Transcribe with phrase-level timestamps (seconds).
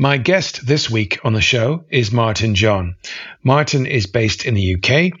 [0.00, 2.96] My guest this week on the show is Martin John.
[3.42, 5.12] Martin is based in the UK.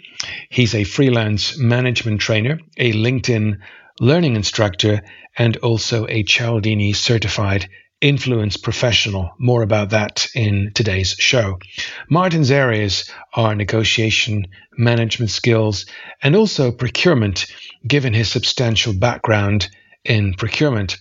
[0.48, 3.58] He's a freelance management trainer, a LinkedIn
[4.00, 5.02] learning instructor,
[5.36, 7.68] and also a Cialdini certified
[8.00, 9.34] influence professional.
[9.38, 11.58] More about that in today's show.
[12.08, 14.46] Martin's areas are negotiation,
[14.78, 15.84] management skills,
[16.22, 17.44] and also procurement,
[17.86, 19.68] given his substantial background
[20.04, 20.98] in procurement.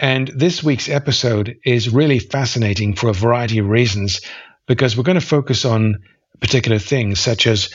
[0.00, 4.20] And this week's episode is really fascinating for a variety of reasons
[4.66, 5.96] because we're going to focus on
[6.40, 7.70] particular things such as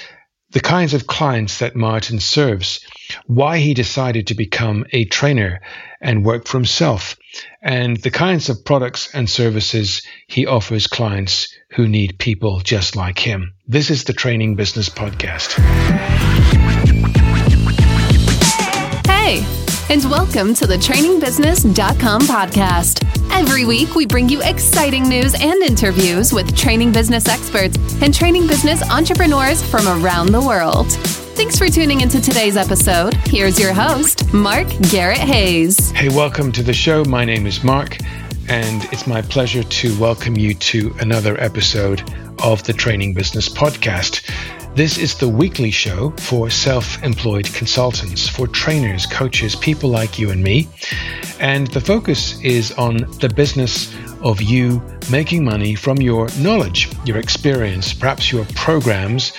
[0.52, 2.86] the kinds of clients that Martin serves,
[3.26, 5.60] why he decided to become a trainer
[6.00, 7.18] and work for himself,
[7.62, 13.18] and the kinds of products and services he offers clients who need people just like
[13.18, 13.54] him.
[13.68, 15.54] This is the Training Business Podcast.
[19.08, 19.44] Hey,
[19.90, 23.04] and welcome to the trainingbusiness.com podcast.
[23.32, 28.48] Every week, we bring you exciting news and interviews with training business experts and training
[28.48, 30.92] business entrepreneurs from around the world.
[31.36, 33.14] Thanks for tuning into today's episode.
[33.26, 35.92] Here's your host, Mark Garrett Hayes.
[35.92, 37.04] Hey, welcome to the show.
[37.04, 37.98] My name is Mark,
[38.48, 42.04] and it's my pleasure to welcome you to another episode
[42.44, 44.30] of the Training Business Podcast.
[44.76, 50.32] This is the weekly show for self employed consultants, for trainers, coaches, people like you
[50.32, 50.68] and me.
[51.40, 57.18] And the focus is on the business of you making money from your knowledge, your
[57.18, 59.34] experience, perhaps your programs,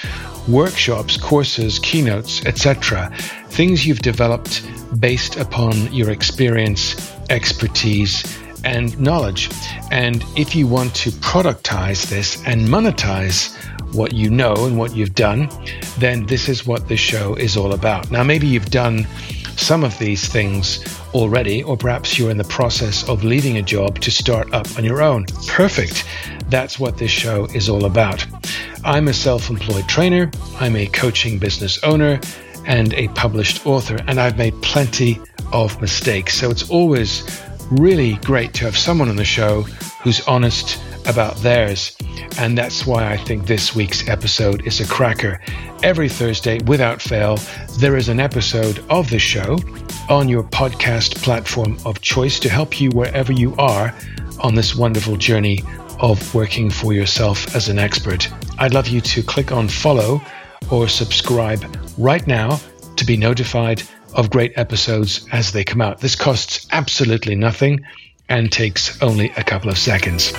[0.46, 3.10] workshops, courses, keynotes, etc.
[3.48, 4.62] Things you've developed
[5.00, 8.22] based upon your experience, expertise,
[8.64, 9.50] and knowledge.
[9.90, 13.54] And if you want to productize this and monetize
[13.94, 15.48] what you know and what you've done,
[15.98, 18.10] then this is what this show is all about.
[18.10, 19.06] Now, maybe you've done
[19.56, 20.84] some of these things
[21.14, 24.84] already, or perhaps you're in the process of leaving a job to start up on
[24.84, 25.26] your own.
[25.46, 26.04] Perfect.
[26.48, 28.26] That's what this show is all about.
[28.84, 32.20] I'm a self employed trainer, I'm a coaching business owner,
[32.66, 35.20] and a published author, and I've made plenty
[35.52, 36.34] of mistakes.
[36.34, 39.62] So it's always really great to have someone on the show
[40.02, 41.96] who's honest about theirs.
[42.38, 45.40] And that's why I think this week's episode is a cracker.
[45.82, 47.36] Every Thursday, without fail,
[47.78, 49.58] there is an episode of the show
[50.08, 53.94] on your podcast platform of choice to help you wherever you are
[54.40, 55.62] on this wonderful journey
[56.00, 58.28] of working for yourself as an expert.
[58.58, 60.20] I'd love you to click on follow
[60.70, 61.64] or subscribe
[61.98, 62.60] right now
[62.96, 63.82] to be notified
[64.14, 66.00] of great episodes as they come out.
[66.00, 67.84] This costs absolutely nothing
[68.28, 70.32] and takes only a couple of seconds.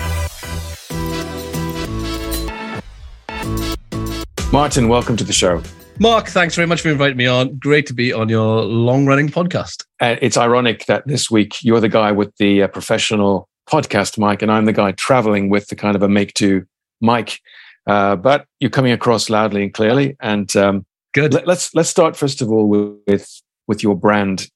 [4.51, 5.61] Martin, welcome to the show.
[5.99, 7.55] Mark, thanks very much for inviting me on.
[7.57, 9.85] Great to be on your long running podcast.
[10.01, 14.41] Uh, it's ironic that this week you're the guy with the uh, professional podcast mic,
[14.41, 16.65] and I'm the guy traveling with the kind of a make to
[17.01, 17.39] mic.
[17.87, 20.17] Uh, but you're coming across loudly and clearly.
[20.19, 21.33] And um, good.
[21.33, 23.41] Let, let's let's start first of all with with
[23.83, 24.47] your brand.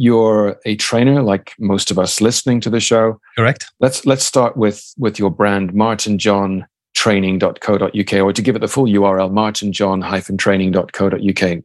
[0.00, 3.20] You're a trainer, like most of us listening to the show.
[3.36, 3.66] Correct.
[3.80, 6.66] Let's let's start with with your brand, Martin John
[6.98, 11.62] training.co.uk, or to give it the full URL, martinjohn-training.co.uk.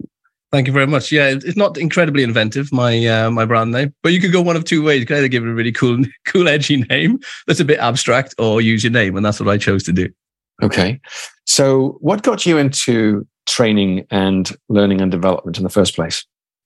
[0.52, 1.12] Thank you very much.
[1.12, 4.56] Yeah, it's not incredibly inventive, my uh, my brand name, but you could go one
[4.56, 5.00] of two ways.
[5.00, 8.36] You could either give it a really cool, cool, edgy name that's a bit abstract,
[8.38, 10.08] or use your name, and that's what I chose to do.
[10.62, 11.02] Okay,
[11.47, 16.24] so what got you into training and learning and development in the first place?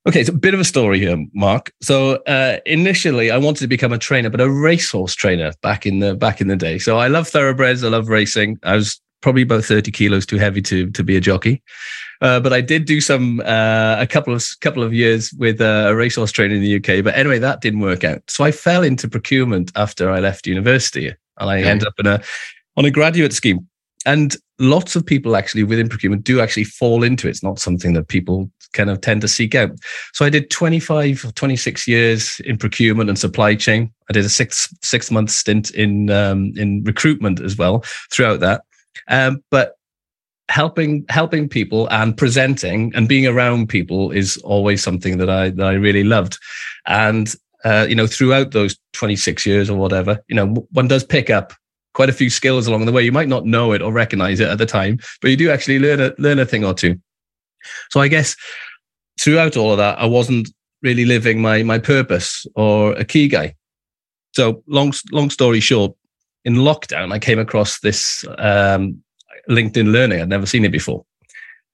[0.08, 1.70] Okay, it's a bit of a story here, Mark.
[1.82, 5.98] So uh, initially, I wanted to become a trainer, but a racehorse trainer back in
[5.98, 6.78] the back in the day.
[6.78, 7.84] So I love thoroughbreds.
[7.84, 8.58] I love racing.
[8.62, 11.62] I was probably about thirty kilos too heavy to to be a jockey,
[12.22, 15.94] uh, but I did do some uh, a couple of couple of years with a
[15.94, 17.04] racehorse trainer in the UK.
[17.04, 18.22] But anyway, that didn't work out.
[18.30, 21.68] So I fell into procurement after I left university, and I okay.
[21.68, 22.22] ended up in a
[22.78, 23.68] on a graduate scheme.
[24.08, 27.32] And lots of people actually within procurement do actually fall into it.
[27.32, 29.72] It's not something that people kind of tend to seek out.
[30.14, 33.92] So I did 25 or 26 years in procurement and supply chain.
[34.08, 38.62] I did a six six month stint in um, in recruitment as well throughout that.
[39.08, 39.74] Um, but
[40.48, 45.66] helping helping people and presenting and being around people is always something that I that
[45.66, 46.38] I really loved.
[46.86, 47.30] And
[47.62, 51.52] uh, you know, throughout those 26 years or whatever, you know, one does pick up
[51.98, 53.02] quite a few skills along the way.
[53.02, 55.80] You might not know it or recognize it at the time, but you do actually
[55.80, 56.96] learn a learn a thing or two.
[57.90, 58.36] So I guess
[59.20, 60.48] throughout all of that, I wasn't
[60.80, 63.52] really living my my purpose or ikigai.
[64.30, 65.92] So long long story short,
[66.44, 69.02] in lockdown, I came across this um,
[69.50, 70.20] LinkedIn Learning.
[70.20, 71.04] I'd never seen it before,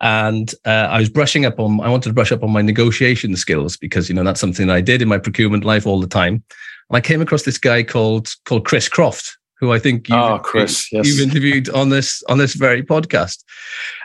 [0.01, 1.83] and uh, I was brushing up on.
[1.83, 4.77] I wanted to brush up on my negotiation skills because you know that's something that
[4.77, 6.43] I did in my procurement life all the time.
[6.89, 10.39] And I came across this guy called called Chris Croft, who I think you've, oh,
[10.39, 11.07] Chris, yes.
[11.07, 13.43] you've interviewed on this on this very podcast.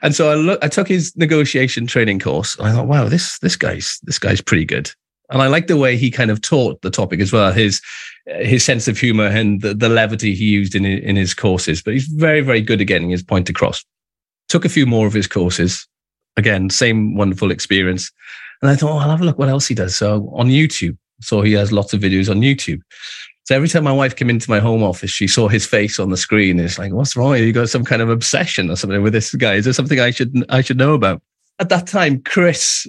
[0.02, 3.40] And so I look, I took his negotiation training course, and I thought, wow, this
[3.40, 4.92] this guy's this guy's pretty good.
[5.32, 7.52] And I like the way he kind of taught the topic as well.
[7.52, 7.82] His
[8.26, 11.82] his sense of humor and the, the levity he used in in his courses.
[11.82, 13.84] But he's very very good at getting his point across.
[14.48, 15.88] Took a few more of his courses.
[16.38, 18.12] Again, same wonderful experience.
[18.62, 19.96] And I thought, oh, I'll have a look what else he does.
[19.96, 22.82] So on YouTube, so he has lots of videos on YouTube.
[23.50, 26.12] So every time my wife came into my home office, she saw his face on
[26.12, 26.60] the screen.
[26.60, 27.36] It's like, what's wrong?
[27.36, 29.56] You got some kind of obsession or something with this guy?
[29.56, 31.24] Is there something I should I should know about?
[31.58, 32.86] At that time, Chris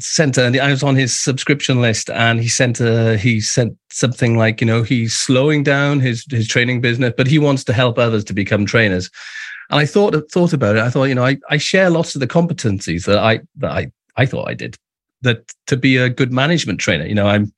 [0.00, 4.36] sent a, I was on his subscription list and he sent a, he sent something
[4.36, 7.96] like, you know, he's slowing down his, his training business, but he wants to help
[7.96, 9.08] others to become trainers.
[9.70, 10.82] And I thought, thought about it.
[10.82, 13.92] I thought, you know, I, I share lots of the competencies that I, that I,
[14.16, 14.76] I thought I did
[15.20, 17.52] that to be a good management trainer, you know, I'm,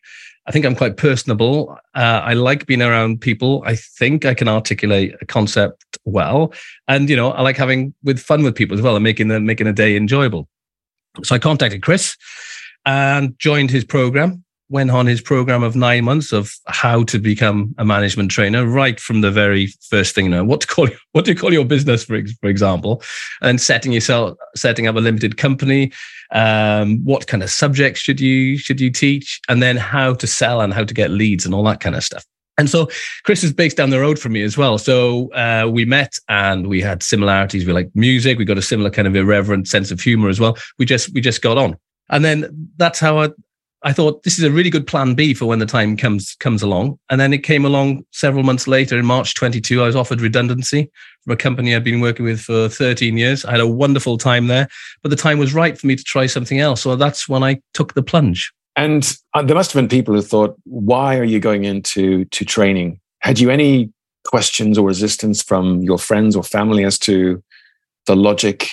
[0.47, 1.79] I think I'm quite personable.
[1.95, 3.63] Uh, I like being around people.
[3.65, 6.53] I think I can articulate a concept well,
[6.87, 9.41] and you know, I like having with fun with people as well and making the
[9.41, 10.49] making a day enjoyable.
[11.23, 12.17] So I contacted Chris
[12.85, 14.45] and joined his program.
[14.71, 18.99] Went on his program of nine months of how to become a management trainer, right
[18.99, 20.25] from the very first thing.
[20.25, 23.03] You know, what to call what do you call your business, for for example,
[23.43, 25.93] and setting yourself setting up a limited company,
[26.33, 30.61] um, what kind of subjects should you should you teach, and then how to sell
[30.61, 32.25] and how to get leads and all that kind of stuff.
[32.57, 32.89] And so
[33.25, 34.79] Chris is based down the road from me as well.
[34.79, 37.67] So uh, we met and we had similarities.
[37.67, 38.39] We like music.
[38.39, 40.57] We got a similar kind of irreverent sense of humor as well.
[40.79, 41.77] We just we just got on.
[42.11, 43.31] And then that's how I
[43.87, 46.63] I thought this is a really good plan B for when the time comes comes
[46.63, 46.99] along.
[47.11, 49.83] And then it came along several months later in March 22.
[49.83, 50.91] I was offered redundancy
[51.23, 53.45] from a company I'd been working with for 13 years.
[53.45, 54.69] I had a wonderful time there,
[55.03, 56.81] but the time was right for me to try something else.
[56.81, 58.51] So that's when I took the plunge.
[58.75, 62.45] And uh, there must have been people who thought, "Why are you going into to
[62.45, 63.93] training?" Had you any
[64.25, 67.43] questions or resistance from your friends or family as to
[68.07, 68.71] the logic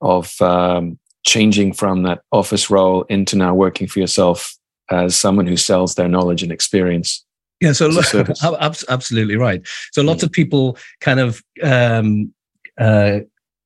[0.00, 4.56] of um, changing from that office role into now working for yourself
[4.90, 7.24] as someone who sells their knowledge and experience.
[7.60, 7.90] Yeah, so
[8.88, 9.60] absolutely right.
[9.92, 10.26] So lots mm.
[10.26, 12.32] of people kind of um,
[12.78, 13.20] uh,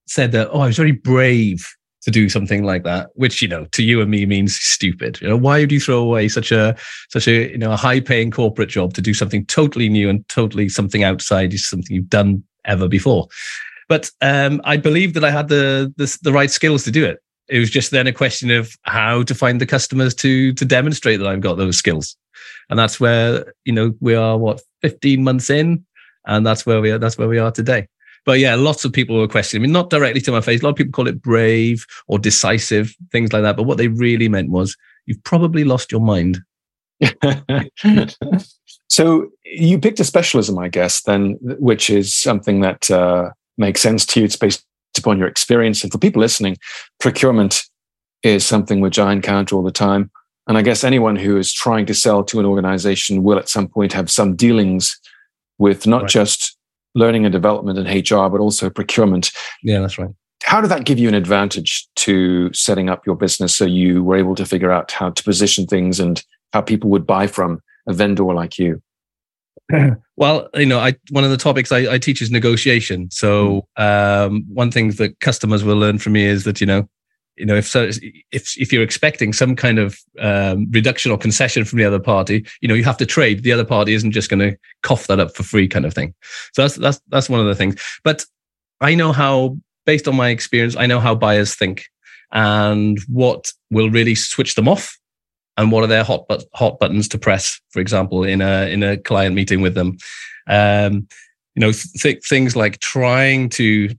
[0.06, 1.66] said that, oh, I was very brave
[2.02, 5.20] to do something like that, which you know to you and me means stupid.
[5.22, 6.76] You know, why would you throw away such a
[7.08, 10.28] such a you know a high paying corporate job to do something totally new and
[10.28, 13.28] totally something outside is something you've done ever before?
[13.88, 17.20] But um, I believe that I had the, the the right skills to do it
[17.48, 21.18] it was just then a question of how to find the customers to to demonstrate
[21.20, 22.16] that I've got those skills,
[22.70, 25.84] and that's where you know we are what 15 months in,
[26.26, 26.98] and that's where we are.
[26.98, 27.88] That's where we are today.
[28.24, 30.62] But yeah, lots of people were questioning I me, not directly to my face.
[30.62, 33.56] A lot of people call it brave or decisive, things like that.
[33.56, 34.76] But what they really meant was,
[35.06, 36.40] you've probably lost your mind.
[38.88, 44.06] so you picked a specialism, I guess, then, which is something that uh, makes sense
[44.06, 44.24] to you.
[44.24, 44.64] It's based
[44.98, 45.82] upon your experience.
[45.82, 46.56] And for people listening,
[47.00, 47.62] procurement
[48.22, 50.10] is something which I encounter all the time.
[50.46, 53.68] And I guess anyone who is trying to sell to an organization will at some
[53.68, 54.98] point have some dealings
[55.58, 56.10] with not right.
[56.10, 56.56] just
[56.94, 59.30] learning and development and HR, but also procurement.
[59.62, 60.10] Yeah, that's right.
[60.44, 64.16] How did that give you an advantage to setting up your business so you were
[64.16, 67.94] able to figure out how to position things and how people would buy from a
[67.94, 68.82] vendor like you?
[70.16, 73.10] Well, you know, I one of the topics I, I teach is negotiation.
[73.10, 76.88] So um, one thing that customers will learn from me is that you know,
[77.36, 77.90] you know, if so,
[78.30, 82.46] if if you're expecting some kind of um, reduction or concession from the other party,
[82.60, 83.42] you know, you have to trade.
[83.42, 86.14] The other party isn't just going to cough that up for free, kind of thing.
[86.52, 87.74] So that's that's that's one of the things.
[88.04, 88.24] But
[88.80, 91.86] I know how, based on my experience, I know how buyers think
[92.30, 94.96] and what will really switch them off
[95.56, 98.82] and what are their hot but hot buttons to press for example in a in
[98.82, 99.96] a client meeting with them.
[100.46, 101.08] Um,
[101.54, 103.90] you know th- things like trying to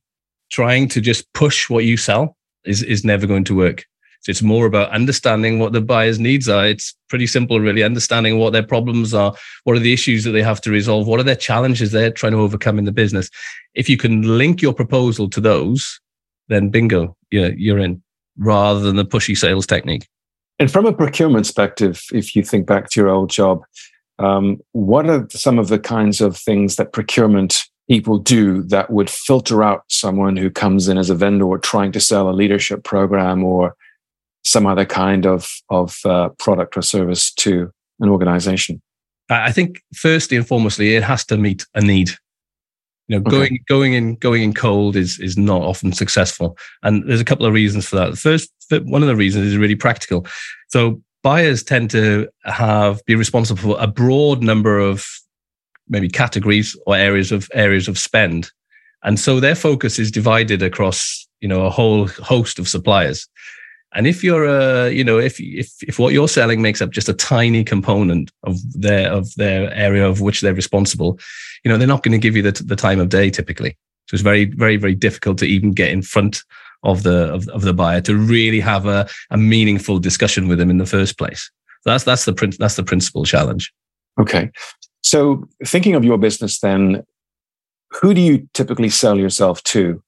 [0.51, 3.85] trying to just push what you sell is is never going to work.
[4.21, 6.65] So it's more about understanding what the buyer's needs are.
[6.65, 9.33] It's pretty simple really understanding what their problems are
[9.63, 12.33] what are the issues that they have to resolve what are their challenges they're trying
[12.33, 13.29] to overcome in the business.
[13.73, 15.99] If you can link your proposal to those
[16.47, 18.03] then bingo you're, you're in
[18.37, 20.07] rather than the pushy sales technique
[20.59, 23.63] and from a procurement perspective, if you think back to your old job,
[24.19, 29.09] um, what are some of the kinds of things that procurement people do that would
[29.09, 33.43] filter out someone who comes in as a vendor trying to sell a leadership program
[33.43, 33.75] or
[34.43, 37.69] some other kind of of uh, product or service to
[37.99, 38.81] an organization?
[39.29, 42.11] I think firstly and foremostly, it has to meet a need.
[43.07, 43.29] You know, okay.
[43.29, 47.45] going going in going in cold is is not often successful, and there's a couple
[47.45, 48.11] of reasons for that.
[48.11, 48.51] The first,
[48.85, 50.25] one of the reasons is really practical.
[50.69, 55.05] So buyers tend to have be responsible for a broad number of
[55.87, 58.51] maybe categories or areas of areas of spend,
[59.03, 63.27] and so their focus is divided across you know a whole host of suppliers.
[63.95, 67.09] And if you're a, you know, if if if what you're selling makes up just
[67.09, 71.17] a tiny component of their of their area of which they're responsible,
[71.63, 73.77] you know, they're not going to give you the the time of day typically.
[74.07, 76.43] So it's very very very difficult to even get in front
[76.83, 80.69] of the of, of the buyer to really have a, a meaningful discussion with them
[80.69, 81.49] in the first place.
[81.81, 83.73] So that's that's the that's the principal challenge.
[84.19, 84.51] Okay,
[85.03, 87.03] so thinking of your business, then,
[87.91, 90.01] who do you typically sell yourself to,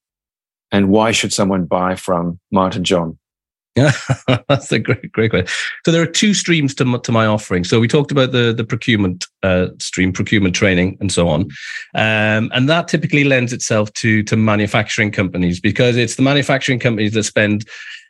[0.72, 3.18] and why should someone buy from Martin John?
[3.78, 3.92] Yeah,
[4.50, 5.48] that's a great, great question.
[5.86, 7.64] So there are two streams to my, to my offering.
[7.64, 11.42] So we talked about the the procurement uh, stream, procurement training, and so on,
[11.94, 17.14] um, and that typically lends itself to to manufacturing companies because it's the manufacturing companies
[17.14, 17.66] that spend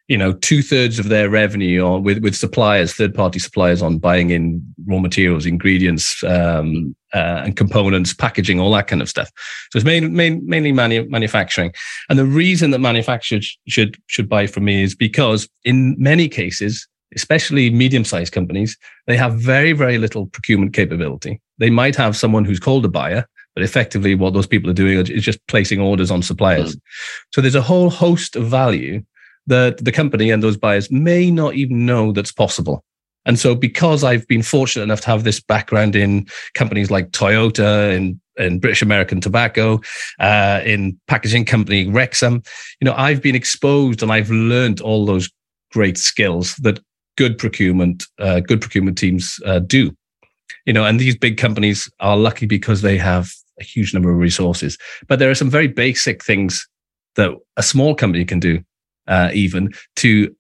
[0.07, 3.97] you know two thirds of their revenue on with with suppliers, third party suppliers on
[3.97, 9.29] buying in raw materials, ingredients, um, uh, and components, packaging, all that kind of stuff.
[9.71, 11.73] So it's main, main, mainly manu- manufacturing.
[12.09, 16.87] And the reason that manufacturers should should buy from me is because in many cases,
[17.15, 21.41] especially medium sized companies, they have very very little procurement capability.
[21.57, 23.27] They might have someone who's called a buyer.
[23.55, 26.75] But effectively, what those people are doing is just placing orders on suppliers.
[26.75, 26.81] Mm.
[27.33, 29.03] So there's a whole host of value
[29.47, 32.83] that the company and those buyers may not even know that's possible.
[33.25, 37.93] And so, because I've been fortunate enough to have this background in companies like Toyota
[37.93, 39.81] and, and British American Tobacco,
[40.19, 42.47] uh, in packaging company Rexam,
[42.79, 45.29] you know, I've been exposed and I've learned all those
[45.73, 46.79] great skills that
[47.17, 49.93] good procurement, uh, good procurement teams uh, do.
[50.65, 54.17] You know, and these big companies are lucky because they have a huge number of
[54.17, 54.77] resources.
[55.07, 56.65] But there are some very basic things
[57.15, 58.63] that a small company can do
[59.07, 60.33] uh, even to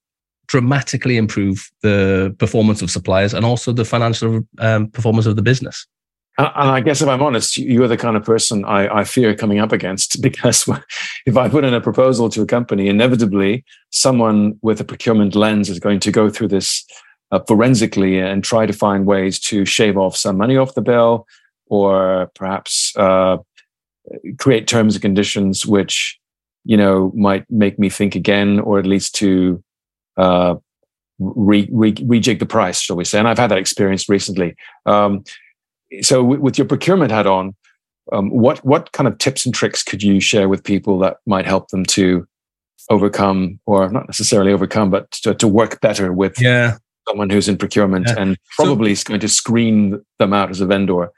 [0.47, 5.85] dramatically improve the performance of suppliers and also the financial um, performance of the business.
[6.39, 9.57] And I guess if I'm honest, you're the kind of person I, I, fear coming
[9.57, 10.69] up against because
[11.25, 15.67] if I put in a proposal to a company, inevitably someone with a procurement lens
[15.67, 16.85] is going to go through this
[17.31, 21.25] uh, forensically and try to find ways to shave off some money off the bill
[21.65, 23.37] or perhaps uh,
[24.37, 26.19] create terms and conditions which
[26.67, 29.63] you know, might make me think again, or at least to
[30.17, 30.55] uh,
[31.17, 33.17] re, re, rejig the price, shall we say?
[33.17, 34.53] And I've had that experience recently.
[34.85, 35.23] Um,
[36.01, 37.55] so, w- with your procurement hat on,
[38.11, 41.45] um, what what kind of tips and tricks could you share with people that might
[41.45, 42.27] help them to
[42.89, 46.75] overcome, or not necessarily overcome, but to, to work better with yeah.
[47.07, 48.15] someone who's in procurement yeah.
[48.17, 51.13] and probably so, is going to screen them out as a vendor?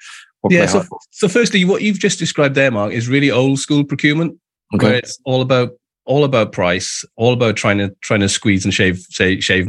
[0.48, 0.68] Yeah.
[0.68, 4.40] So, so, firstly, what you've just described there, Mark, is really old school procurement
[4.74, 4.86] okay.
[4.88, 5.72] where it's all about
[6.06, 9.68] all about price, all about trying to trying to squeeze and shave say, shave